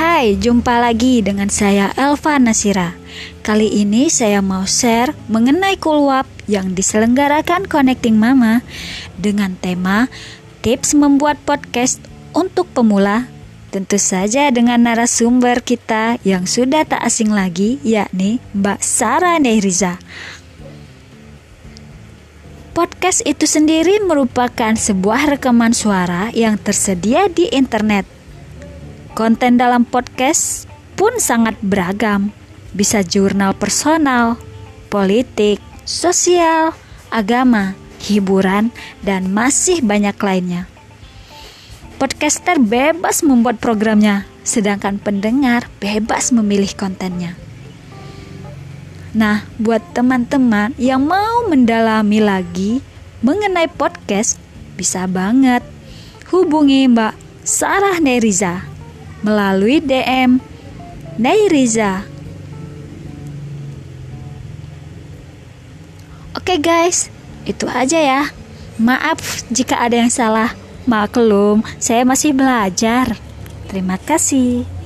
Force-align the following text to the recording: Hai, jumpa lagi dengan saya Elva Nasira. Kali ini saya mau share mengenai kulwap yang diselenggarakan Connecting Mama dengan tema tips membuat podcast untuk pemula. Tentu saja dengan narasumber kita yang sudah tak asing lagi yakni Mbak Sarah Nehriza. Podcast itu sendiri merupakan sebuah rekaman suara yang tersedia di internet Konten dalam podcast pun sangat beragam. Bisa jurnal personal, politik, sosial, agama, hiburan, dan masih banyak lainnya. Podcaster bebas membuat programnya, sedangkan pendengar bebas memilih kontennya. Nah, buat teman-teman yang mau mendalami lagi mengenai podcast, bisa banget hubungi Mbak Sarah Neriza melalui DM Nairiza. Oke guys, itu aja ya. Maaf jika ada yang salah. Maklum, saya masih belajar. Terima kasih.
Hai, 0.00 0.32
jumpa 0.40 0.80
lagi 0.80 1.20
dengan 1.20 1.52
saya 1.52 1.92
Elva 1.92 2.40
Nasira. 2.40 2.96
Kali 3.44 3.84
ini 3.84 4.08
saya 4.08 4.40
mau 4.40 4.64
share 4.64 5.12
mengenai 5.28 5.76
kulwap 5.76 6.24
yang 6.48 6.72
diselenggarakan 6.72 7.68
Connecting 7.68 8.16
Mama 8.16 8.64
dengan 9.20 9.60
tema 9.60 10.08
tips 10.64 10.96
membuat 10.96 11.36
podcast 11.44 12.00
untuk 12.32 12.72
pemula. 12.72 13.28
Tentu 13.68 14.00
saja 14.00 14.48
dengan 14.48 14.80
narasumber 14.80 15.60
kita 15.60 16.16
yang 16.24 16.48
sudah 16.48 16.88
tak 16.88 17.04
asing 17.04 17.36
lagi 17.36 17.76
yakni 17.84 18.40
Mbak 18.56 18.80
Sarah 18.80 19.36
Nehriza. 19.36 20.00
Podcast 22.72 23.20
itu 23.28 23.44
sendiri 23.44 24.00
merupakan 24.00 24.72
sebuah 24.72 25.36
rekaman 25.36 25.76
suara 25.76 26.32
yang 26.32 26.56
tersedia 26.56 27.28
di 27.28 27.52
internet 27.52 28.19
Konten 29.10 29.58
dalam 29.58 29.82
podcast 29.82 30.70
pun 30.94 31.18
sangat 31.18 31.58
beragam. 31.58 32.30
Bisa 32.70 33.02
jurnal 33.02 33.58
personal, 33.58 34.38
politik, 34.86 35.58
sosial, 35.82 36.70
agama, 37.10 37.74
hiburan, 38.06 38.70
dan 39.02 39.34
masih 39.34 39.82
banyak 39.82 40.14
lainnya. 40.22 40.70
Podcaster 41.98 42.62
bebas 42.62 43.26
membuat 43.26 43.58
programnya, 43.58 44.24
sedangkan 44.46 45.02
pendengar 45.02 45.66
bebas 45.82 46.30
memilih 46.30 46.70
kontennya. 46.78 47.34
Nah, 49.10 49.42
buat 49.58 49.82
teman-teman 49.90 50.70
yang 50.78 51.02
mau 51.02 51.50
mendalami 51.50 52.22
lagi 52.22 52.78
mengenai 53.26 53.66
podcast, 53.74 54.38
bisa 54.78 55.10
banget 55.10 55.66
hubungi 56.30 56.86
Mbak 56.86 57.42
Sarah 57.42 57.98
Neriza 57.98 58.69
melalui 59.20 59.80
DM 59.80 60.40
Nairiza. 61.20 62.08
Oke 66.32 66.56
guys, 66.56 67.12
itu 67.44 67.68
aja 67.68 67.98
ya. 68.00 68.22
Maaf 68.80 69.44
jika 69.52 69.76
ada 69.76 70.00
yang 70.00 70.08
salah. 70.10 70.56
Maklum, 70.88 71.60
saya 71.76 72.02
masih 72.08 72.32
belajar. 72.32 73.20
Terima 73.68 74.00
kasih. 74.00 74.79